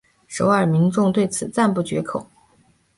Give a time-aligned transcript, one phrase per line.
[0.27, 2.25] 首尔民众对此赞不绝口。